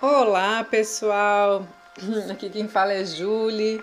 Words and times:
Olá, 0.00 0.62
pessoal! 0.62 1.66
Aqui 2.30 2.48
quem 2.48 2.68
fala 2.68 2.92
é 2.92 3.04
Julie. 3.04 3.82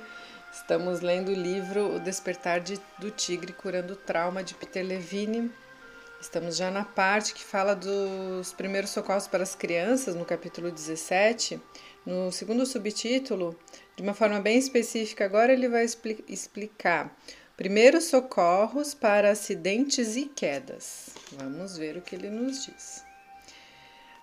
Estamos 0.49 1.01
lendo 1.01 1.27
o 1.27 1.35
livro 1.35 1.93
O 1.93 1.99
Despertar 1.99 2.61
de, 2.61 2.79
do 2.97 3.11
Tigre 3.11 3.51
Curando 3.51 3.91
o 3.91 3.97
Trauma 3.97 4.41
de 4.41 4.53
Peter 4.53 4.81
Levine. 4.81 5.51
Estamos 6.21 6.55
já 6.55 6.71
na 6.71 6.85
parte 6.85 7.33
que 7.33 7.43
fala 7.43 7.75
dos 7.75 8.53
primeiros 8.53 8.91
socorros 8.91 9.27
para 9.27 9.43
as 9.43 9.55
crianças, 9.55 10.15
no 10.15 10.23
capítulo 10.23 10.71
17. 10.71 11.61
No 12.05 12.31
segundo 12.31 12.65
subtítulo, 12.65 13.53
de 13.97 14.01
uma 14.01 14.13
forma 14.13 14.39
bem 14.39 14.57
específica, 14.57 15.25
agora 15.25 15.51
ele 15.51 15.67
vai 15.67 15.83
expli 15.83 16.23
explicar 16.29 17.13
primeiros 17.57 18.05
socorros 18.05 18.93
para 18.93 19.31
acidentes 19.31 20.15
e 20.15 20.27
quedas. 20.27 21.09
Vamos 21.33 21.77
ver 21.77 21.97
o 21.97 22.01
que 22.01 22.15
ele 22.15 22.29
nos 22.29 22.65
diz. 22.65 23.04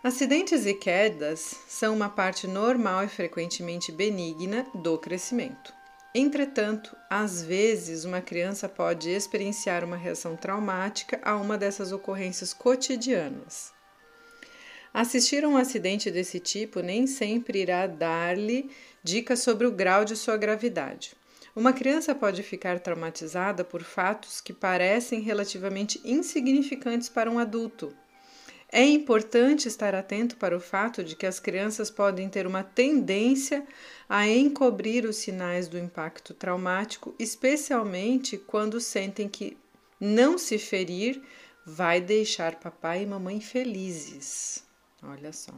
Acidentes 0.05 0.67
e 0.67 0.75
quedas 0.75 1.61
são 1.69 1.95
uma 1.95 2.09
parte 2.09 2.49
normal 2.49 3.05
e 3.05 3.09
frequentemente 3.09 3.93
benigna 3.93 4.67
do 4.75 4.99
crescimento. 4.99 5.73
Entretanto, 6.13 6.97
às 7.09 7.41
vezes 7.41 8.05
uma 8.05 8.21
criança 8.21 8.69
pode 8.69 9.09
experienciar 9.11 9.85
uma 9.85 9.97
reação 9.97 10.35
traumática 10.35 11.21
a 11.23 11.37
uma 11.37 11.57
dessas 11.57 11.93
ocorrências 11.93 12.53
cotidianas. 12.53 13.73
Assistir 14.93 15.45
a 15.45 15.49
um 15.49 15.57
acidente 15.57 16.11
desse 16.11 16.41
tipo 16.41 16.81
nem 16.81 17.07
sempre 17.07 17.61
irá 17.61 17.87
dar-lhe 17.87 18.69
dicas 19.05 19.39
sobre 19.39 19.69
o 19.69 19.73
grau 19.73 20.05
de 20.05 20.17
sua 20.17 20.37
gravidade. 20.37 21.13
Uma 21.55 21.73
criança 21.73 22.13
pode 22.13 22.43
ficar 22.43 22.81
traumatizada 22.81 23.63
por 23.63 23.85
fatos 23.85 24.41
que 24.41 24.53
parecem 24.53 25.21
relativamente 25.21 26.01
insignificantes 26.05 27.09
para 27.09 27.31
um 27.31 27.39
adulto 27.39 27.95
é 28.73 28.87
importante 28.87 29.69
estar 29.69 29.95
atento 29.95 30.37
para 30.37 30.57
o 30.57 30.61
fato 30.61 31.05
de 31.05 31.15
que 31.15 31.27
as 31.27 31.39
crianças 31.39 31.91
podem 31.91 32.31
ter 32.31 32.47
uma 32.47 32.65
tendência 32.65 33.67
a 34.09 34.27
encobrir 34.27 35.05
os 35.05 35.17
sinais 35.17 35.69
do 35.69 35.79
impacto 35.79 36.33
traumático, 36.33 37.15
especialmente 37.19 38.39
quando 38.39 38.81
sentem 38.81 39.29
que 39.29 39.59
não 40.01 40.39
se 40.39 40.57
ferir 40.57 41.23
vai 41.67 42.01
deixar 42.01 42.57
papai 42.57 43.03
e 43.03 43.07
mamãe 43.07 43.43
felizes. 43.43 44.65
Olha 45.03 45.35
só. 45.35 45.53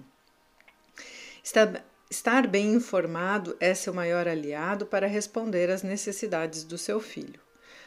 Estar 2.11 2.49
bem 2.49 2.75
informado 2.75 3.57
é 3.61 3.75
seu 3.75 3.95
maior 3.95 4.27
aliado 4.27 4.87
para 4.87 5.07
responder 5.07 5.71
às 5.71 5.85
necessidades 5.85 6.65
do 6.65 6.77
seu 6.77 6.99
filho. 6.99 7.41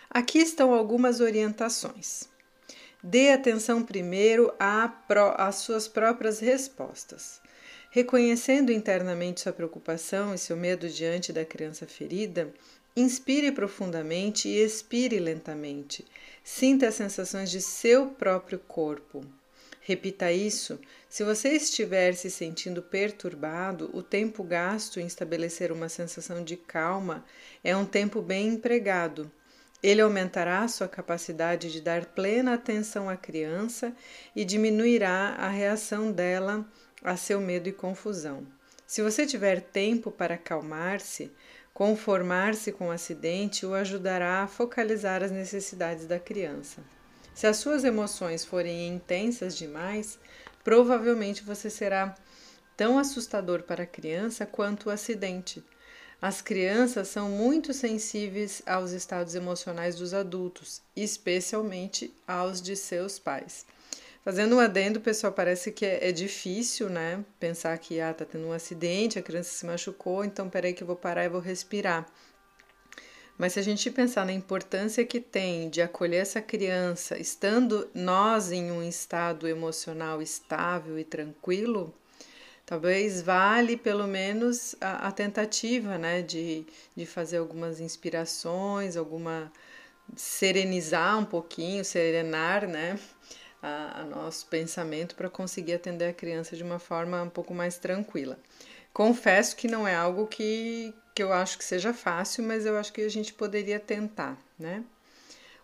Aqui 0.09 0.39
estão 0.39 0.73
algumas 0.73 1.19
orientações. 1.19 2.29
Dê 3.03 3.31
atenção 3.31 3.83
primeiro 3.83 4.53
às 4.59 5.55
suas 5.55 5.87
próprias 5.87 6.39
respostas. 6.39 7.39
Reconhecendo 7.91 8.71
internamente 8.71 9.41
sua 9.41 9.53
preocupação 9.53 10.33
e 10.33 10.37
seu 10.37 10.57
medo 10.57 10.89
diante 10.89 11.31
da 11.31 11.45
criança 11.45 11.85
ferida, 11.85 12.53
inspire 12.95 13.51
profundamente 13.51 14.49
e 14.49 14.57
expire 14.63 15.19
lentamente. 15.19 16.03
Sinta 16.43 16.87
as 16.87 16.95
sensações 16.95 17.51
de 17.51 17.61
seu 17.61 18.07
próprio 18.07 18.59
corpo. 18.59 19.23
Repita 19.79 20.31
isso. 20.31 20.79
Se 21.07 21.23
você 21.23 21.49
estiver 21.53 22.13
se 22.13 22.29
sentindo 22.29 22.81
perturbado, 22.81 23.89
o 23.93 24.03
tempo 24.03 24.43
gasto 24.43 24.99
em 24.99 25.05
estabelecer 25.05 25.71
uma 25.71 25.87
sensação 25.87 26.43
de 26.43 26.57
calma 26.57 27.23
é 27.63 27.73
um 27.77 27.85
tempo 27.85 28.21
bem 28.21 28.49
empregado. 28.49 29.31
Ele 29.81 30.01
aumentará 30.01 30.67
sua 30.67 30.87
capacidade 30.87 31.71
de 31.71 31.81
dar 31.81 32.05
plena 32.05 32.55
atenção 32.55 33.09
à 33.09 33.15
criança 33.15 33.93
e 34.35 34.43
diminuirá 34.43 35.35
a 35.37 35.47
reação 35.47 36.11
dela 36.11 36.65
a 37.03 37.15
seu 37.15 37.39
medo 37.39 37.69
e 37.69 37.71
confusão. 37.71 38.45
Se 38.87 39.01
você 39.01 39.25
tiver 39.25 39.61
tempo 39.61 40.09
para 40.09 40.35
acalmar-se, 40.35 41.31
conformar-se 41.73 42.71
com 42.71 42.87
o 42.87 42.91
acidente 42.91 43.65
o 43.65 43.75
ajudará 43.75 44.43
a 44.43 44.47
focalizar 44.47 45.21
as 45.21 45.29
necessidades 45.29 46.07
da 46.07 46.19
criança. 46.19 46.81
Se 47.35 47.45
as 47.45 47.57
suas 47.57 47.83
emoções 47.83 48.43
forem 48.43 48.87
intensas 48.87 49.55
demais, 49.55 50.17
provavelmente 50.63 51.43
você 51.43 51.69
será 51.69 52.15
tão 52.75 52.97
assustador 52.97 53.61
para 53.61 53.83
a 53.83 53.87
criança 53.87 54.45
quanto 54.45 54.87
o 54.87 54.89
acidente. 54.89 55.63
As 56.19 56.41
crianças 56.41 57.09
são 57.09 57.29
muito 57.29 57.73
sensíveis 57.75 58.63
aos 58.65 58.91
estados 58.91 59.35
emocionais 59.35 59.95
dos 59.95 60.15
adultos, 60.15 60.81
especialmente 60.95 62.11
aos 62.27 62.59
de 62.59 62.75
seus 62.75 63.19
pais. 63.19 63.67
Fazendo 64.23 64.55
um 64.55 64.59
adendo, 64.59 64.99
pessoal, 64.99 65.31
parece 65.31 65.71
que 65.71 65.85
é, 65.85 66.09
é 66.09 66.11
difícil, 66.11 66.89
né? 66.89 67.23
Pensar 67.39 67.77
que 67.77 68.01
ah, 68.01 68.13
tá 68.13 68.25
tendo 68.25 68.47
um 68.47 68.51
acidente, 68.51 69.19
a 69.19 69.21
criança 69.21 69.51
se 69.51 69.65
machucou, 69.65 70.25
então 70.25 70.49
peraí 70.49 70.73
que 70.73 70.81
eu 70.81 70.87
vou 70.87 70.95
parar 70.95 71.23
e 71.23 71.29
vou 71.29 71.39
respirar. 71.39 72.05
Mas 73.37 73.53
se 73.53 73.59
a 73.59 73.63
gente 73.63 73.91
pensar 73.91 74.25
na 74.25 74.33
importância 74.33 75.05
que 75.05 75.21
tem 75.21 75.69
de 75.69 75.83
acolher 75.83 76.23
essa 76.23 76.41
criança, 76.41 77.17
estando 77.19 77.87
nós 77.93 78.51
em 78.51 78.71
um 78.71 78.81
estado 78.81 79.47
emocional 79.47 80.19
estável 80.19 80.97
e 80.97 81.03
tranquilo, 81.03 81.93
Talvez 82.67 83.21
vale 83.21 83.77
pelo 83.77 84.05
menos 84.05 84.75
a, 84.81 85.07
a 85.07 85.11
tentativa 85.13 85.97
né, 85.97 86.21
de, 86.21 86.65
de 86.93 87.05
fazer 87.05 87.37
algumas 87.37 87.79
inspirações, 87.79 88.97
alguma 88.97 89.49
serenizar 90.17 91.17
um 91.17 91.23
pouquinho, 91.23 91.85
serenar 91.85 92.67
né, 92.67 92.99
a, 93.63 94.01
a 94.01 94.03
nosso 94.03 94.47
pensamento 94.47 95.15
para 95.15 95.29
conseguir 95.29 95.75
atender 95.75 96.09
a 96.09 96.13
criança 96.13 96.57
de 96.57 96.63
uma 96.63 96.77
forma 96.77 97.23
um 97.23 97.29
pouco 97.29 97.53
mais 97.53 97.77
tranquila. 97.77 98.37
Confesso 98.91 99.55
que 99.55 99.69
não 99.69 99.87
é 99.87 99.95
algo 99.95 100.27
que, 100.27 100.93
que 101.15 101.23
eu 101.23 101.31
acho 101.31 101.57
que 101.57 101.63
seja 101.63 101.93
fácil, 101.93 102.43
mas 102.43 102.65
eu 102.65 102.77
acho 102.77 102.91
que 102.91 102.99
a 102.99 103.09
gente 103.09 103.33
poderia 103.33 103.79
tentar, 103.79 104.37
né? 104.59 104.83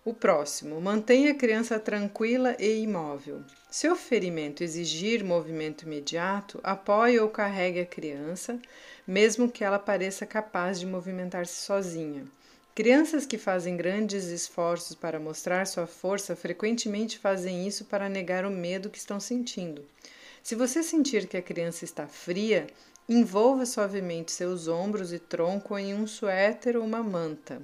O 0.05 0.13
próximo, 0.13 0.81
mantenha 0.81 1.31
a 1.31 1.33
criança 1.33 1.79
tranquila 1.79 2.57
e 2.59 2.81
imóvel. 2.81 3.41
Se 3.71 3.87
o 3.87 3.95
ferimento 3.95 4.61
exigir 4.61 5.23
movimento 5.23 5.83
imediato, 5.83 6.59
apoie 6.61 7.17
ou 7.21 7.29
carregue 7.29 7.79
a 7.79 7.85
criança, 7.85 8.59
mesmo 9.07 9.49
que 9.49 9.63
ela 9.63 9.79
pareça 9.79 10.25
capaz 10.25 10.77
de 10.77 10.85
movimentar-se 10.85 11.55
sozinha. 11.61 12.25
Crianças 12.75 13.25
que 13.25 13.37
fazem 13.37 13.77
grandes 13.77 14.25
esforços 14.25 14.93
para 14.93 15.21
mostrar 15.21 15.65
sua 15.65 15.87
força 15.87 16.35
frequentemente 16.35 17.17
fazem 17.17 17.65
isso 17.65 17.85
para 17.85 18.09
negar 18.09 18.45
o 18.45 18.51
medo 18.51 18.89
que 18.89 18.97
estão 18.97 19.21
sentindo. 19.21 19.85
Se 20.43 20.53
você 20.53 20.83
sentir 20.83 21.27
que 21.27 21.37
a 21.37 21.41
criança 21.41 21.85
está 21.85 22.07
fria, 22.07 22.67
envolva 23.07 23.65
suavemente 23.65 24.33
seus 24.33 24.67
ombros 24.67 25.13
e 25.13 25.19
tronco 25.19 25.77
em 25.77 25.93
um 25.93 26.05
suéter 26.05 26.75
ou 26.75 26.83
uma 26.83 27.01
manta. 27.01 27.61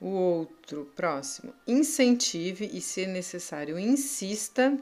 O 0.00 0.08
outro, 0.08 0.92
próximo, 0.94 1.54
incentive 1.66 2.70
e, 2.72 2.80
se 2.80 3.06
necessário, 3.06 3.78
insista 3.78 4.78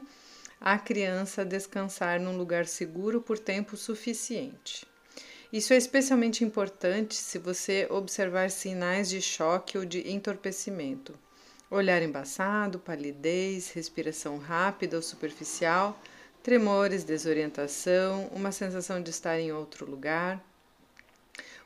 a 0.59 0.77
criança 0.77 1.41
a 1.41 1.45
descansar 1.45 2.19
num 2.19 2.37
lugar 2.37 2.65
seguro 2.65 3.21
por 3.21 3.39
tempo 3.39 3.77
suficiente. 3.77 4.85
Isso 5.53 5.73
é 5.73 5.77
especialmente 5.77 6.43
importante 6.43 7.15
se 7.15 7.37
você 7.37 7.87
observar 7.89 8.51
sinais 8.51 9.07
de 9.09 9.21
choque 9.21 9.77
ou 9.77 9.85
de 9.85 10.11
entorpecimento. 10.11 11.13
Olhar 11.71 12.01
embaçado, 12.01 12.77
palidez, 12.77 13.71
respiração 13.71 14.37
rápida 14.37 14.97
ou 14.97 15.01
superficial, 15.01 15.97
tremores, 16.43 17.03
desorientação, 17.03 18.27
uma 18.33 18.51
sensação 18.51 19.01
de 19.01 19.11
estar 19.11 19.39
em 19.39 19.51
outro 19.51 19.89
lugar. 19.89 20.43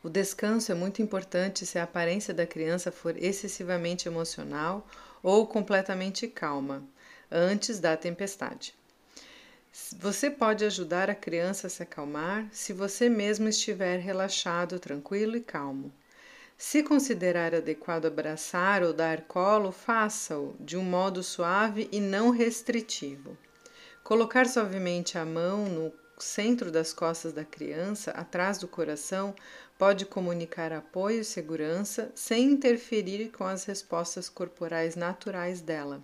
O 0.02 0.10
descanso 0.10 0.72
é 0.72 0.76
muito 0.76 1.02
importante 1.02 1.66
se 1.66 1.78
a 1.78 1.84
aparência 1.84 2.34
da 2.34 2.48
criança 2.48 2.90
for 2.90 3.18
excessivamente 3.18 4.08
emocional 4.08 4.88
ou 5.22 5.46
completamente 5.46 6.26
calma, 6.26 6.82
antes 7.30 7.80
da 7.80 7.98
tempestade. 7.98 8.74
Você 10.00 10.30
pode 10.30 10.64
ajudar 10.64 11.10
a 11.10 11.16
criança 11.16 11.68
a 11.68 11.70
se 11.70 11.84
acalmar 11.84 12.48
se 12.52 12.72
você 12.72 13.10
mesmo 13.10 13.50
estiver 13.50 14.00
relaxado, 14.00 14.80
tranquilo 14.80 15.36
e 15.36 15.42
calmo. 15.42 15.92
Se 16.58 16.82
considerar 16.82 17.54
adequado 17.54 18.06
abraçar 18.06 18.84
ou 18.84 18.94
dar 18.94 19.22
colo, 19.22 19.72
faça-o 19.72 20.56
de 20.60 20.78
um 20.78 20.84
modo 20.84 21.22
suave 21.22 21.90
e 21.92 22.00
não 22.00 22.32
restritivo. 22.32 23.38
Colocar 24.04 24.48
suavemente 24.48 25.18
a 25.18 25.26
mão 25.26 25.66
no 25.66 25.94
centro 26.24 26.72
das 26.72 26.94
costas 26.94 27.34
da 27.34 27.46
criança, 27.46 28.12
atrás 28.12 28.58
do 28.58 28.68
coração, 28.68 29.34
pode 29.78 30.06
comunicar 30.06 30.74
apoio 30.74 31.22
e 31.22 31.26
segurança 31.26 32.12
sem 32.14 32.52
interferir 32.52 33.30
com 33.30 33.46
as 33.46 33.64
respostas 33.66 34.28
corporais 34.28 34.96
naturais 34.96 35.62
dela. 35.62 36.02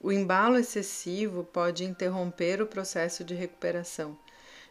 O 0.00 0.10
embalo 0.12 0.58
excessivo 0.58 1.44
pode 1.44 1.84
interromper 1.84 2.62
o 2.62 2.66
processo 2.66 3.22
de 3.22 3.34
recuperação, 3.34 4.18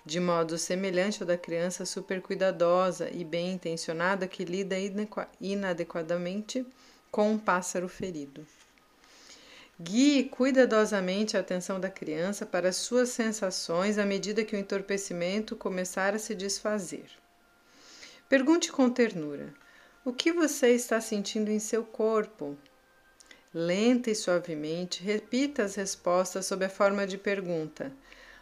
de 0.05 0.19
modo 0.19 0.57
semelhante 0.57 1.21
ao 1.21 1.27
da 1.27 1.37
criança 1.37 1.85
supercuidadosa 1.85 3.09
e 3.11 3.23
bem 3.23 3.53
intencionada 3.53 4.27
que 4.27 4.45
lida 4.45 4.75
inadequadamente 5.39 6.65
com 7.11 7.31
um 7.31 7.37
pássaro 7.37 7.87
ferido. 7.87 8.45
Guie 9.81 10.25
cuidadosamente 10.25 11.37
a 11.37 11.39
atenção 11.39 11.79
da 11.79 11.89
criança 11.89 12.45
para 12.45 12.67
as 12.67 12.75
suas 12.75 13.07
sensações 13.09 13.97
à 13.97 14.05
medida 14.05 14.43
que 14.43 14.53
o 14.53 14.59
entorpecimento 14.59 15.55
começar 15.55 16.13
a 16.13 16.19
se 16.19 16.35
desfazer. 16.35 17.05
Pergunte 18.27 18.73
com 18.73 18.89
ternura: 18.89 19.53
O 20.03 20.11
que 20.11 20.33
você 20.33 20.71
está 20.71 20.99
sentindo 20.99 21.49
em 21.49 21.59
seu 21.59 21.81
corpo? 21.85 22.57
Lenta 23.53 24.11
e 24.11 24.15
suavemente, 24.15 25.01
repita 25.01 25.63
as 25.63 25.75
respostas 25.75 26.45
sob 26.45 26.65
a 26.65 26.69
forma 26.69 27.07
de 27.07 27.17
pergunta: 27.17 27.89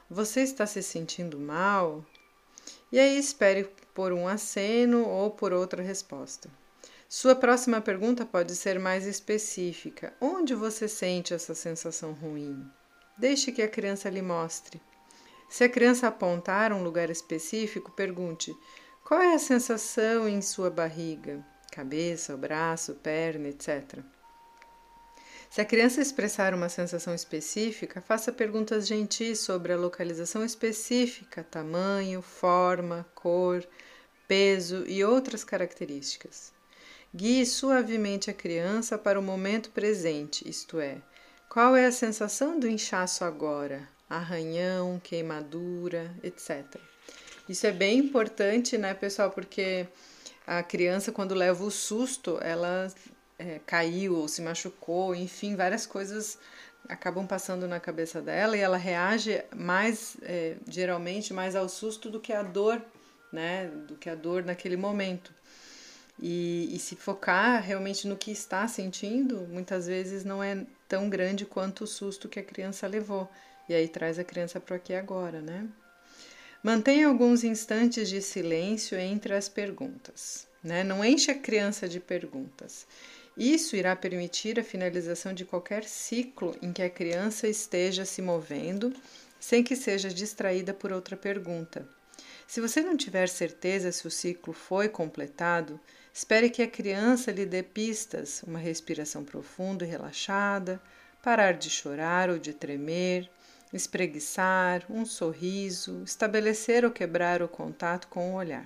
Você 0.09 0.41
está 0.41 0.65
se 0.65 0.81
sentindo 0.81 1.39
mal? 1.39 2.03
E 2.91 2.97
aí 2.97 3.15
espere 3.15 3.69
por 3.93 4.11
um 4.11 4.27
aceno 4.27 5.07
ou 5.07 5.29
por 5.29 5.53
outra 5.53 5.83
resposta. 5.83 6.49
Sua 7.09 7.33
próxima 7.33 7.79
pergunta 7.79 8.25
pode 8.25 8.53
ser 8.53 8.77
mais 8.77 9.05
específica: 9.05 10.13
Onde 10.19 10.53
você 10.53 10.89
sente 10.89 11.33
essa 11.33 11.55
sensação 11.55 12.11
ruim? 12.11 12.69
Deixe 13.17 13.49
que 13.49 13.61
a 13.61 13.67
criança 13.67 14.09
lhe 14.09 14.21
mostre. 14.21 14.81
Se 15.47 15.63
a 15.63 15.69
criança 15.69 16.07
apontar 16.07 16.73
um 16.73 16.83
lugar 16.83 17.09
específico, 17.09 17.91
pergunte: 17.91 18.53
Qual 19.05 19.21
é 19.21 19.33
a 19.33 19.39
sensação 19.39 20.27
em 20.27 20.41
sua 20.41 20.69
barriga? 20.69 21.41
Cabeça, 21.71 22.35
braço, 22.35 22.95
perna, 22.95 23.47
etc. 23.47 23.99
Se 25.49 25.61
a 25.61 25.65
criança 25.65 26.01
expressar 26.01 26.53
uma 26.53 26.67
sensação 26.67 27.15
específica, 27.15 28.01
faça 28.01 28.33
perguntas 28.33 28.85
gentis 28.85 29.39
sobre 29.39 29.71
a 29.71 29.77
localização 29.77 30.43
específica, 30.43 31.41
tamanho, 31.41 32.21
forma, 32.21 33.07
cor, 33.15 33.65
peso 34.27 34.83
e 34.85 35.05
outras 35.05 35.45
características. 35.45 36.56
Guie 37.17 37.47
suavemente 37.47 38.29
a 38.29 38.33
criança 38.33 38.95
para 38.95 39.19
o 39.19 39.23
momento 39.23 39.71
presente, 39.71 40.47
isto 40.47 40.79
é, 40.79 41.01
qual 41.49 41.75
é 41.75 41.87
a 41.87 41.91
sensação 41.91 42.59
do 42.59 42.67
inchaço 42.67 43.25
agora? 43.25 43.89
Arranhão, 44.07 45.01
queimadura, 45.03 46.15
etc. 46.21 46.63
Isso 47.49 47.65
é 47.65 47.71
bem 47.71 47.97
importante, 47.97 48.77
né, 48.77 48.93
pessoal? 48.93 49.31
Porque 49.31 49.87
a 50.45 50.61
criança, 50.61 51.11
quando 51.11 51.33
leva 51.33 51.63
o 51.63 51.71
susto, 51.71 52.37
ela 52.39 52.87
é, 53.39 53.59
caiu 53.65 54.15
ou 54.15 54.27
se 54.27 54.43
machucou, 54.43 55.15
enfim, 55.15 55.55
várias 55.55 55.87
coisas 55.87 56.37
acabam 56.87 57.25
passando 57.25 57.67
na 57.67 57.79
cabeça 57.79 58.21
dela 58.21 58.55
e 58.55 58.59
ela 58.59 58.77
reage 58.77 59.43
mais, 59.55 60.17
é, 60.21 60.55
geralmente, 60.67 61.33
mais 61.33 61.55
ao 61.55 61.67
susto 61.67 62.11
do 62.11 62.19
que 62.19 62.31
à 62.31 62.43
dor, 62.43 62.79
né? 63.33 63.71
Do 63.87 63.95
que 63.95 64.07
a 64.07 64.13
dor 64.13 64.45
naquele 64.45 64.77
momento. 64.77 65.33
E, 66.19 66.69
e, 66.73 66.79
se 66.79 66.95
focar 66.95 67.61
realmente 67.61 68.07
no 68.07 68.17
que 68.17 68.31
está 68.31 68.67
sentindo, 68.67 69.47
muitas 69.49 69.85
vezes 69.85 70.23
não 70.23 70.41
é 70.41 70.65
tão 70.87 71.09
grande 71.09 71.45
quanto 71.45 71.83
o 71.83 71.87
susto 71.87 72.27
que 72.27 72.39
a 72.39 72.43
criança 72.43 72.87
levou. 72.87 73.29
E 73.69 73.75
aí 73.75 73.87
traz 73.87 74.17
a 74.17 74.23
criança 74.23 74.59
para 74.59 74.77
aqui 74.77 74.93
agora, 74.93 75.41
né? 75.41 75.67
Mantenha 76.63 77.07
alguns 77.07 77.43
instantes 77.43 78.09
de 78.09 78.21
silêncio 78.21 78.97
entre 78.97 79.33
as 79.33 79.47
perguntas. 79.47 80.47
Né? 80.63 80.83
Não 80.83 81.05
enche 81.05 81.29
a 81.29 81.37
criança 81.37 81.87
de 81.87 81.99
perguntas. 81.99 82.87
Isso 83.37 83.75
irá 83.75 83.95
permitir 83.95 84.59
a 84.59 84.63
finalização 84.63 85.31
de 85.31 85.45
qualquer 85.45 85.83
ciclo 85.83 86.57
em 86.61 86.73
que 86.73 86.81
a 86.81 86.89
criança 86.89 87.47
esteja 87.47 88.03
se 88.03 88.21
movendo 88.21 88.91
sem 89.39 89.63
que 89.63 89.75
seja 89.75 90.09
distraída 90.09 90.73
por 90.73 90.91
outra 90.91 91.15
pergunta. 91.15 91.87
Se 92.47 92.59
você 92.59 92.81
não 92.81 92.97
tiver 92.97 93.29
certeza 93.29 93.91
se 93.91 94.07
o 94.07 94.11
ciclo 94.11 94.53
foi 94.53 94.89
completado, 94.89 95.79
espere 96.17 96.49
que 96.49 96.63
a 96.63 96.67
criança 96.67 97.31
lhe 97.31 97.45
dê 97.45 97.61
pistas, 97.61 98.41
uma 98.41 98.57
respiração 98.57 99.23
profunda 99.23 99.85
e 99.85 99.87
relaxada, 99.87 100.81
parar 101.21 101.51
de 101.51 101.69
chorar 101.69 102.27
ou 102.31 102.39
de 102.39 102.53
tremer, 102.53 103.29
espreguiçar, 103.71 104.83
um 104.89 105.05
sorriso, 105.05 106.01
estabelecer 106.03 106.83
ou 106.83 106.89
quebrar 106.89 107.43
o 107.43 107.47
contato 107.47 108.07
com 108.07 108.31
o 108.31 108.33
olhar. 108.33 108.65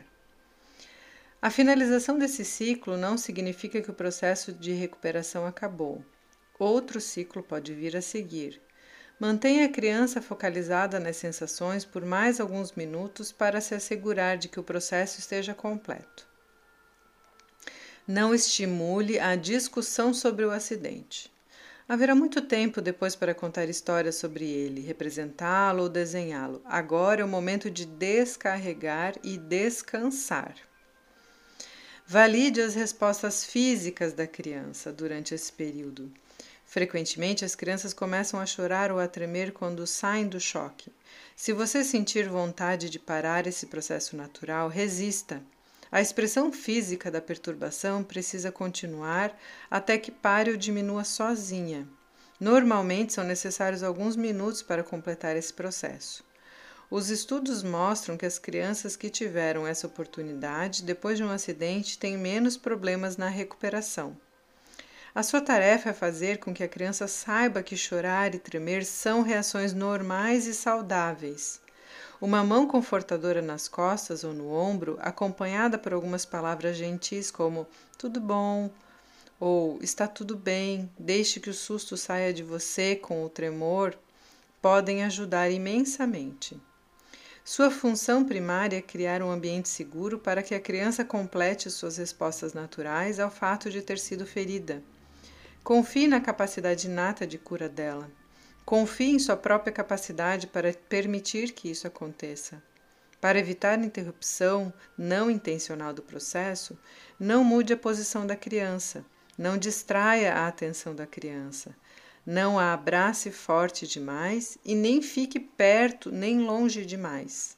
A 1.41 1.49
finalização 1.49 2.17
desse 2.17 2.45
ciclo 2.45 2.95
não 2.95 3.17
significa 3.17 3.81
que 3.81 3.91
o 3.91 3.95
processo 3.95 4.53
de 4.53 4.71
recuperação 4.71 5.45
acabou. 5.45 6.01
Outro 6.57 7.01
ciclo 7.01 7.43
pode 7.43 7.73
vir 7.73 7.97
a 7.97 8.01
seguir. 8.01 8.61
Mantenha 9.19 9.65
a 9.65 9.69
criança 9.69 10.21
focalizada 10.21 11.01
nas 11.01 11.17
sensações 11.17 11.83
por 11.83 12.05
mais 12.05 12.39
alguns 12.39 12.71
minutos 12.71 13.29
para 13.29 13.59
se 13.59 13.75
assegurar 13.75 14.37
de 14.37 14.47
que 14.47 14.59
o 14.59 14.63
processo 14.63 15.19
esteja 15.19 15.53
completo. 15.53 16.30
Não 18.11 18.35
estimule 18.35 19.17
a 19.17 19.37
discussão 19.37 20.13
sobre 20.13 20.43
o 20.43 20.51
acidente. 20.51 21.31
Haverá 21.87 22.13
muito 22.13 22.41
tempo 22.41 22.81
depois 22.81 23.15
para 23.15 23.33
contar 23.33 23.69
histórias 23.69 24.15
sobre 24.15 24.43
ele, 24.43 24.81
representá-lo 24.81 25.83
ou 25.83 25.89
desenhá-lo. 25.89 26.61
Agora 26.65 27.21
é 27.21 27.23
o 27.23 27.27
momento 27.29 27.71
de 27.71 27.85
descarregar 27.85 29.15
e 29.23 29.37
descansar. 29.37 30.55
Valide 32.05 32.59
as 32.59 32.75
respostas 32.75 33.45
físicas 33.45 34.11
da 34.11 34.27
criança 34.27 34.91
durante 34.91 35.33
esse 35.33 35.53
período. 35.53 36.11
Frequentemente, 36.65 37.45
as 37.45 37.55
crianças 37.55 37.93
começam 37.93 38.41
a 38.41 38.45
chorar 38.45 38.91
ou 38.91 38.99
a 38.99 39.07
tremer 39.07 39.53
quando 39.53 39.87
saem 39.87 40.27
do 40.27 40.37
choque. 40.37 40.91
Se 41.33 41.53
você 41.53 41.81
sentir 41.81 42.27
vontade 42.27 42.89
de 42.89 42.99
parar 42.99 43.47
esse 43.47 43.67
processo 43.67 44.17
natural, 44.17 44.67
resista. 44.67 45.41
A 45.91 45.99
expressão 45.99 46.53
física 46.53 47.11
da 47.11 47.19
perturbação 47.19 48.01
precisa 48.01 48.49
continuar 48.49 49.37
até 49.69 49.97
que 49.97 50.09
pare 50.09 50.49
ou 50.49 50.55
diminua 50.55 51.03
sozinha. 51.03 51.85
Normalmente 52.39 53.11
são 53.11 53.25
necessários 53.25 53.83
alguns 53.83 54.15
minutos 54.15 54.61
para 54.61 54.83
completar 54.83 55.35
esse 55.35 55.51
processo. 55.53 56.23
Os 56.89 57.09
estudos 57.09 57.61
mostram 57.61 58.17
que 58.17 58.25
as 58.25 58.39
crianças 58.39 58.95
que 58.95 59.09
tiveram 59.09 59.67
essa 59.67 59.85
oportunidade 59.85 60.83
depois 60.83 61.17
de 61.17 61.23
um 61.23 61.29
acidente 61.29 61.97
têm 61.97 62.17
menos 62.17 62.55
problemas 62.55 63.17
na 63.17 63.27
recuperação. 63.27 64.17
A 65.13 65.23
sua 65.23 65.41
tarefa 65.41 65.89
é 65.89 65.93
fazer 65.93 66.37
com 66.39 66.53
que 66.53 66.63
a 66.63 66.69
criança 66.69 67.05
saiba 67.05 67.61
que 67.61 67.75
chorar 67.75 68.33
e 68.33 68.39
tremer 68.39 68.85
são 68.85 69.21
reações 69.21 69.73
normais 69.73 70.47
e 70.47 70.53
saudáveis. 70.53 71.59
Uma 72.21 72.43
mão 72.43 72.67
confortadora 72.67 73.41
nas 73.41 73.67
costas 73.67 74.23
ou 74.23 74.31
no 74.31 74.53
ombro, 74.53 74.95
acompanhada 75.01 75.75
por 75.75 75.91
algumas 75.91 76.23
palavras 76.23 76.77
gentis 76.77 77.31
como 77.31 77.65
tudo 77.97 78.21
bom 78.21 78.69
ou 79.39 79.79
está 79.81 80.07
tudo 80.07 80.37
bem, 80.37 80.87
deixe 80.99 81.39
que 81.39 81.49
o 81.49 81.53
susto 81.53 81.97
saia 81.97 82.31
de 82.31 82.43
você 82.43 82.95
com 82.95 83.25
o 83.25 83.29
tremor, 83.29 83.97
podem 84.61 85.03
ajudar 85.03 85.49
imensamente. 85.49 86.61
Sua 87.43 87.71
função 87.71 88.23
primária 88.23 88.77
é 88.77 88.83
criar 88.83 89.23
um 89.23 89.31
ambiente 89.31 89.67
seguro 89.67 90.19
para 90.19 90.43
que 90.43 90.53
a 90.53 90.59
criança 90.59 91.03
complete 91.03 91.71
suas 91.71 91.97
respostas 91.97 92.53
naturais 92.53 93.19
ao 93.19 93.31
fato 93.31 93.67
de 93.67 93.81
ter 93.81 93.97
sido 93.97 94.27
ferida. 94.27 94.83
Confie 95.63 96.05
na 96.05 96.21
capacidade 96.21 96.85
inata 96.85 97.25
de 97.25 97.39
cura 97.39 97.67
dela. 97.67 98.20
Confie 98.65 99.11
em 99.11 99.19
sua 99.19 99.35
própria 99.35 99.73
capacidade 99.73 100.47
para 100.47 100.73
permitir 100.73 101.51
que 101.51 101.69
isso 101.69 101.87
aconteça. 101.87 102.61
Para 103.19 103.37
evitar 103.37 103.77
interrupção 103.79 104.73
não 104.97 105.29
intencional 105.29 105.93
do 105.93 106.01
processo, 106.01 106.77
não 107.19 107.43
mude 107.43 107.73
a 107.73 107.77
posição 107.77 108.25
da 108.25 108.35
criança, 108.35 109.05
não 109.37 109.57
distraia 109.57 110.33
a 110.33 110.47
atenção 110.47 110.95
da 110.95 111.05
criança. 111.05 111.75
Não 112.25 112.59
a 112.59 112.73
abrace 112.73 113.31
forte 113.31 113.87
demais 113.87 114.57
e 114.63 114.75
nem 114.75 115.01
fique 115.01 115.39
perto 115.39 116.11
nem 116.11 116.39
longe 116.39 116.85
demais. 116.85 117.57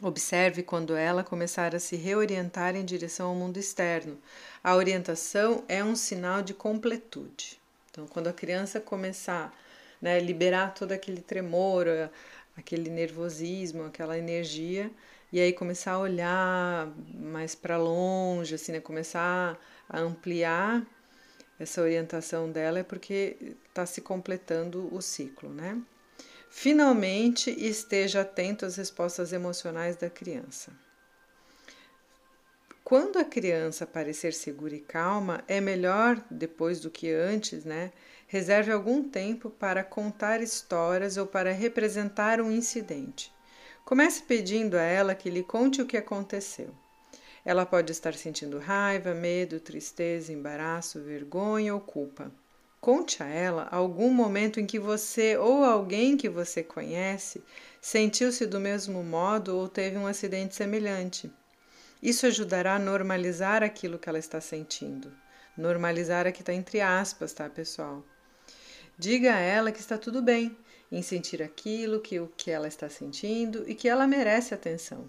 Observe 0.00 0.62
quando 0.62 0.94
ela 0.94 1.24
começar 1.24 1.74
a 1.74 1.80
se 1.80 1.96
reorientar 1.96 2.76
em 2.76 2.84
direção 2.84 3.28
ao 3.30 3.34
mundo 3.34 3.58
externo. 3.58 4.18
A 4.62 4.76
orientação 4.76 5.64
é 5.66 5.82
um 5.82 5.96
sinal 5.96 6.40
de 6.40 6.54
completude. 6.54 7.58
Então, 7.90 8.06
quando 8.06 8.28
a 8.28 8.32
criança 8.32 8.78
começar 8.80 9.52
né, 10.00 10.18
liberar 10.20 10.74
todo 10.74 10.92
aquele 10.92 11.20
tremor, 11.20 11.86
aquele 12.56 12.90
nervosismo, 12.90 13.84
aquela 13.84 14.18
energia, 14.18 14.90
e 15.32 15.40
aí 15.40 15.52
começar 15.52 15.92
a 15.92 15.98
olhar 15.98 16.92
mais 17.14 17.54
para 17.54 17.76
longe, 17.76 18.54
assim, 18.54 18.72
né, 18.72 18.80
começar 18.80 19.58
a 19.88 20.00
ampliar 20.00 20.86
essa 21.58 21.82
orientação 21.82 22.50
dela 22.50 22.78
é 22.78 22.82
porque 22.84 23.56
está 23.68 23.84
se 23.84 24.00
completando 24.00 24.94
o 24.94 25.02
ciclo, 25.02 25.50
né? 25.52 25.80
Finalmente, 26.50 27.50
esteja 27.50 28.22
atento 28.22 28.64
às 28.64 28.76
respostas 28.76 29.32
emocionais 29.32 29.96
da 29.96 30.08
criança. 30.08 30.72
Quando 32.82 33.18
a 33.18 33.24
criança 33.24 33.86
parecer 33.86 34.32
segura 34.32 34.74
e 34.74 34.80
calma, 34.80 35.44
é 35.46 35.60
melhor, 35.60 36.24
depois 36.30 36.80
do 36.80 36.90
que 36.90 37.12
antes, 37.12 37.64
né? 37.64 37.92
Reserve 38.30 38.70
algum 38.70 39.02
tempo 39.08 39.48
para 39.48 39.82
contar 39.82 40.42
histórias 40.42 41.16
ou 41.16 41.26
para 41.26 41.50
representar 41.50 42.42
um 42.42 42.52
incidente. 42.52 43.32
Comece 43.86 44.22
pedindo 44.22 44.76
a 44.76 44.82
ela 44.82 45.14
que 45.14 45.30
lhe 45.30 45.42
conte 45.42 45.80
o 45.80 45.86
que 45.86 45.96
aconteceu. 45.96 46.68
Ela 47.42 47.64
pode 47.64 47.90
estar 47.90 48.12
sentindo 48.12 48.58
raiva, 48.58 49.14
medo, 49.14 49.58
tristeza, 49.58 50.30
embaraço, 50.30 51.00
vergonha 51.00 51.72
ou 51.72 51.80
culpa. 51.80 52.30
Conte 52.82 53.22
a 53.22 53.26
ela 53.26 53.66
algum 53.70 54.10
momento 54.10 54.60
em 54.60 54.66
que 54.66 54.78
você 54.78 55.38
ou 55.38 55.64
alguém 55.64 56.14
que 56.14 56.28
você 56.28 56.62
conhece 56.62 57.42
sentiu-se 57.80 58.44
do 58.44 58.60
mesmo 58.60 59.02
modo 59.02 59.56
ou 59.56 59.70
teve 59.70 59.96
um 59.96 60.06
acidente 60.06 60.54
semelhante. 60.54 61.32
Isso 62.02 62.26
ajudará 62.26 62.74
a 62.74 62.78
normalizar 62.78 63.62
aquilo 63.62 63.98
que 63.98 64.06
ela 64.06 64.18
está 64.18 64.38
sentindo. 64.38 65.10
Normalizar 65.56 66.26
aqui 66.26 66.42
está 66.42 66.52
entre 66.52 66.82
aspas, 66.82 67.32
tá, 67.32 67.48
pessoal? 67.48 68.04
Diga 69.00 69.32
a 69.32 69.38
ela 69.38 69.70
que 69.70 69.78
está 69.78 69.96
tudo 69.96 70.20
bem 70.20 70.56
em 70.90 71.02
sentir 71.02 71.40
aquilo 71.40 72.00
que 72.00 72.18
o 72.18 72.26
que 72.36 72.50
ela 72.50 72.66
está 72.66 72.88
sentindo 72.88 73.62
e 73.70 73.72
que 73.72 73.88
ela 73.88 74.08
merece 74.08 74.52
atenção. 74.52 75.08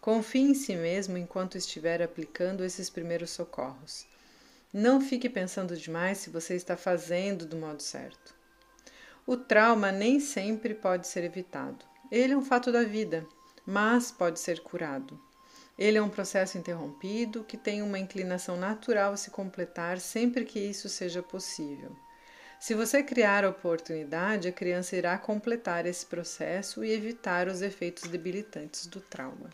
Confie 0.00 0.42
em 0.42 0.54
si 0.54 0.76
mesmo 0.76 1.18
enquanto 1.18 1.58
estiver 1.58 2.00
aplicando 2.00 2.64
esses 2.64 2.88
primeiros 2.88 3.30
socorros. 3.30 4.06
Não 4.72 5.00
fique 5.00 5.28
pensando 5.28 5.76
demais 5.76 6.18
se 6.18 6.30
você 6.30 6.54
está 6.54 6.76
fazendo 6.76 7.44
do 7.46 7.56
modo 7.56 7.82
certo. 7.82 8.32
O 9.26 9.36
trauma 9.36 9.90
nem 9.90 10.20
sempre 10.20 10.72
pode 10.72 11.08
ser 11.08 11.24
evitado. 11.24 11.84
Ele 12.12 12.32
é 12.32 12.36
um 12.36 12.44
fato 12.44 12.70
da 12.70 12.84
vida, 12.84 13.26
mas 13.66 14.12
pode 14.12 14.38
ser 14.38 14.60
curado. 14.60 15.20
Ele 15.76 15.98
é 15.98 16.02
um 16.02 16.08
processo 16.08 16.58
interrompido 16.58 17.42
que 17.42 17.56
tem 17.56 17.82
uma 17.82 17.98
inclinação 17.98 18.56
natural 18.56 19.14
a 19.14 19.16
se 19.16 19.30
completar 19.32 19.98
sempre 19.98 20.44
que 20.44 20.60
isso 20.60 20.88
seja 20.88 21.24
possível. 21.24 21.90
Se 22.58 22.74
você 22.74 23.02
criar 23.02 23.44
a 23.44 23.50
oportunidade, 23.50 24.48
a 24.48 24.52
criança 24.52 24.96
irá 24.96 25.16
completar 25.18 25.86
esse 25.86 26.06
processo 26.06 26.84
e 26.84 26.90
evitar 26.90 27.48
os 27.48 27.62
efeitos 27.62 28.08
debilitantes 28.08 28.86
do 28.86 29.00
trauma. 29.00 29.50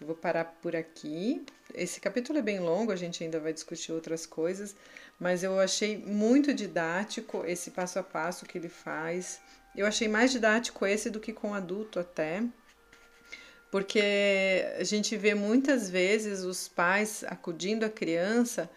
Eu 0.00 0.06
vou 0.06 0.16
parar 0.16 0.44
por 0.60 0.76
aqui. 0.76 1.44
Esse 1.72 2.00
capítulo 2.00 2.38
é 2.38 2.42
bem 2.42 2.60
longo, 2.60 2.92
a 2.92 2.96
gente 2.96 3.22
ainda 3.24 3.40
vai 3.40 3.52
discutir 3.52 3.92
outras 3.92 4.26
coisas, 4.26 4.76
mas 5.18 5.42
eu 5.42 5.58
achei 5.58 5.96
muito 5.96 6.52
didático 6.52 7.44
esse 7.46 7.70
passo 7.70 7.98
a 7.98 8.02
passo 8.02 8.44
que 8.44 8.58
ele 8.58 8.68
faz. 8.68 9.40
Eu 9.74 9.86
achei 9.86 10.08
mais 10.08 10.30
didático 10.30 10.84
esse 10.84 11.08
do 11.08 11.20
que 11.20 11.32
com 11.32 11.54
adulto 11.54 11.98
até, 11.98 12.42
porque 13.70 14.64
a 14.78 14.84
gente 14.84 15.16
vê 15.16 15.34
muitas 15.34 15.88
vezes 15.88 16.42
os 16.44 16.68
pais 16.68 17.24
acudindo 17.24 17.84
à 17.84 17.90
criança, 17.90 18.70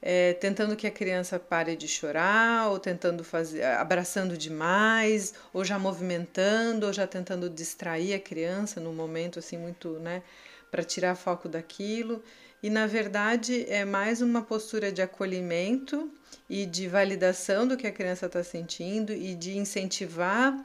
é, 0.00 0.34
tentando 0.34 0.76
que 0.76 0.86
a 0.86 0.90
criança 0.90 1.38
pare 1.38 1.74
de 1.76 1.88
chorar, 1.88 2.68
ou 2.70 2.78
tentando 2.78 3.24
fazer, 3.24 3.64
abraçando 3.64 4.36
demais, 4.36 5.34
ou 5.52 5.64
já 5.64 5.78
movimentando, 5.78 6.86
ou 6.86 6.92
já 6.92 7.06
tentando 7.06 7.48
distrair 7.48 8.14
a 8.14 8.18
criança 8.18 8.80
num 8.80 8.92
momento 8.92 9.38
assim 9.38 9.56
muito, 9.56 9.98
né, 9.98 10.22
para 10.70 10.84
tirar 10.84 11.14
foco 11.14 11.48
daquilo. 11.48 12.22
E 12.62 12.70
na 12.70 12.86
verdade 12.86 13.66
é 13.68 13.84
mais 13.84 14.20
uma 14.20 14.42
postura 14.42 14.90
de 14.90 15.02
acolhimento 15.02 16.10
e 16.48 16.66
de 16.66 16.88
validação 16.88 17.66
do 17.66 17.76
que 17.76 17.86
a 17.86 17.92
criança 17.92 18.26
está 18.26 18.42
sentindo 18.42 19.12
e 19.12 19.34
de 19.34 19.56
incentivar 19.56 20.56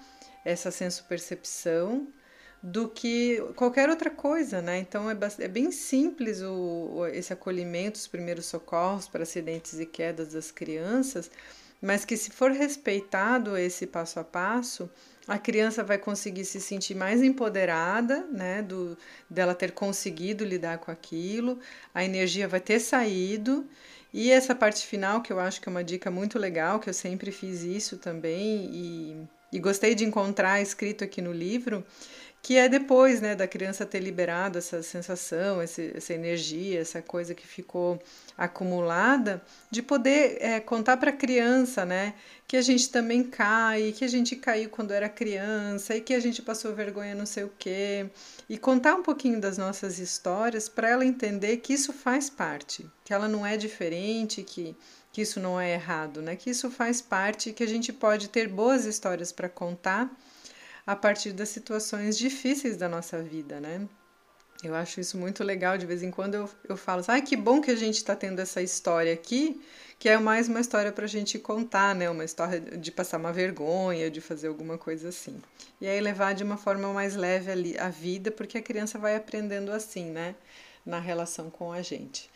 essa 0.43 0.71
senso-percepção 0.71 2.07
do 2.61 2.87
que 2.87 3.41
qualquer 3.55 3.89
outra 3.89 4.09
coisa, 4.09 4.61
né? 4.61 4.77
Então 4.77 5.09
é, 5.09 5.17
é 5.39 5.47
bem 5.47 5.71
simples 5.71 6.41
o, 6.41 7.07
esse 7.11 7.33
acolhimento, 7.33 7.99
os 7.99 8.07
primeiros 8.07 8.45
socorros 8.45 9.07
para 9.07 9.23
acidentes 9.23 9.79
e 9.79 9.85
quedas 9.85 10.33
das 10.33 10.51
crianças, 10.51 11.31
mas 11.81 12.05
que 12.05 12.15
se 12.15 12.29
for 12.29 12.51
respeitado 12.51 13.57
esse 13.57 13.87
passo 13.87 14.19
a 14.19 14.23
passo, 14.23 14.89
a 15.27 15.39
criança 15.39 15.83
vai 15.83 15.97
conseguir 15.97 16.45
se 16.45 16.59
sentir 16.59 16.95
mais 16.95 17.21
empoderada, 17.23 18.25
né, 18.31 18.61
do, 18.61 18.97
dela 19.29 19.55
ter 19.55 19.71
conseguido 19.71 20.43
lidar 20.43 20.77
com 20.79 20.91
aquilo, 20.91 21.59
a 21.93 22.03
energia 22.03 22.47
vai 22.47 22.59
ter 22.59 22.79
saído, 22.79 23.65
e 24.13 24.29
essa 24.29 24.53
parte 24.53 24.85
final, 24.85 25.21
que 25.21 25.31
eu 25.31 25.39
acho 25.39 25.61
que 25.61 25.69
é 25.69 25.71
uma 25.71 25.83
dica 25.83 26.11
muito 26.11 26.37
legal, 26.37 26.79
que 26.79 26.89
eu 26.89 26.93
sempre 26.93 27.31
fiz 27.31 27.61
isso 27.61 27.97
também, 27.97 28.69
e, 28.73 29.27
e 29.53 29.59
gostei 29.59 29.95
de 29.95 30.03
encontrar 30.03 30.61
escrito 30.61 31.03
aqui 31.03 31.21
no 31.21 31.31
livro, 31.31 31.85
que 32.41 32.57
é 32.57 32.67
depois 32.67 33.21
né, 33.21 33.35
da 33.35 33.47
criança 33.47 33.85
ter 33.85 33.99
liberado 33.99 34.57
essa 34.57 34.81
sensação, 34.81 35.61
esse, 35.61 35.91
essa 35.95 36.13
energia, 36.13 36.81
essa 36.81 37.01
coisa 37.01 37.35
que 37.35 37.45
ficou 37.45 38.01
acumulada, 38.35 39.41
de 39.69 39.83
poder 39.83 40.37
é, 40.41 40.59
contar 40.59 40.97
para 40.97 41.11
a 41.11 41.15
criança 41.15 41.85
né, 41.85 42.15
que 42.47 42.57
a 42.57 42.61
gente 42.61 42.89
também 42.89 43.23
cai, 43.23 43.93
que 43.95 44.03
a 44.03 44.07
gente 44.07 44.35
caiu 44.35 44.69
quando 44.71 44.91
era 44.91 45.07
criança 45.07 45.95
e 45.95 46.01
que 46.01 46.15
a 46.15 46.19
gente 46.19 46.41
passou 46.41 46.73
vergonha 46.73 47.13
não 47.13 47.27
sei 47.27 47.43
o 47.43 47.51
quê, 47.59 48.09
e 48.49 48.57
contar 48.57 48.95
um 48.95 49.03
pouquinho 49.03 49.39
das 49.39 49.59
nossas 49.59 49.99
histórias 49.99 50.67
para 50.67 50.89
ela 50.89 51.05
entender 51.05 51.57
que 51.57 51.73
isso 51.73 51.93
faz 51.93 52.27
parte, 52.27 52.89
que 53.05 53.13
ela 53.13 53.27
não 53.27 53.45
é 53.45 53.55
diferente, 53.55 54.41
que, 54.41 54.75
que 55.11 55.21
isso 55.21 55.39
não 55.39 55.61
é 55.61 55.73
errado, 55.73 56.23
né, 56.23 56.35
que 56.35 56.49
isso 56.49 56.71
faz 56.71 57.01
parte, 57.01 57.53
que 57.53 57.63
a 57.63 57.67
gente 57.67 57.93
pode 57.93 58.29
ter 58.29 58.47
boas 58.47 58.85
histórias 58.85 59.31
para 59.31 59.47
contar 59.47 60.11
a 60.85 60.95
partir 60.95 61.31
das 61.33 61.49
situações 61.49 62.17
difíceis 62.17 62.77
da 62.77 62.89
nossa 62.89 63.21
vida, 63.21 63.59
né? 63.59 63.87
Eu 64.63 64.75
acho 64.75 64.99
isso 64.99 65.17
muito 65.17 65.43
legal. 65.43 65.77
De 65.77 65.85
vez 65.85 66.03
em 66.03 66.11
quando 66.11 66.35
eu, 66.35 66.49
eu 66.69 66.77
falo, 66.77 67.03
ai, 67.07 67.19
ah, 67.19 67.21
que 67.21 67.35
bom 67.35 67.61
que 67.61 67.71
a 67.71 67.75
gente 67.75 67.95
está 67.95 68.15
tendo 68.15 68.39
essa 68.39 68.61
história 68.61 69.11
aqui, 69.11 69.59
que 69.97 70.07
é 70.07 70.17
mais 70.17 70.47
uma 70.47 70.59
história 70.59 70.91
para 70.91 71.05
a 71.05 71.07
gente 71.07 71.39
contar, 71.39 71.95
né? 71.95 72.09
Uma 72.09 72.23
história 72.23 72.59
de 72.59 72.91
passar 72.91 73.17
uma 73.17 73.33
vergonha, 73.33 74.11
de 74.11 74.21
fazer 74.21 74.47
alguma 74.47 74.77
coisa 74.77 75.09
assim. 75.09 75.41
E 75.79 75.87
aí 75.87 75.99
levar 75.99 76.33
de 76.33 76.43
uma 76.43 76.57
forma 76.57 76.93
mais 76.93 77.15
leve 77.15 77.77
a 77.79 77.89
vida, 77.89 78.29
porque 78.29 78.57
a 78.57 78.61
criança 78.61 78.99
vai 78.99 79.15
aprendendo 79.15 79.71
assim, 79.71 80.11
né? 80.11 80.35
Na 80.85 80.99
relação 80.99 81.49
com 81.49 81.71
a 81.71 81.81
gente. 81.81 82.29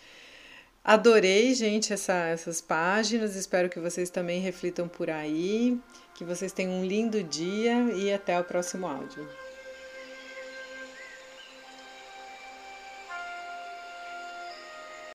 Adorei, 0.86 1.52
gente, 1.56 1.92
essa, 1.92 2.14
essas 2.28 2.62
páginas. 2.62 3.36
Espero 3.36 3.70
que 3.70 3.80
vocês 3.80 4.12
também 4.12 4.40
reflitam 4.40 4.88
por 4.88 5.10
aí. 5.10 5.80
Que 6.14 6.24
vocês 6.24 6.52
tenham 6.52 6.74
um 6.74 6.86
lindo 6.86 7.24
dia 7.24 7.92
e 7.96 8.14
até 8.14 8.40
o 8.40 8.44
próximo 8.44 8.86
áudio. 8.86 9.28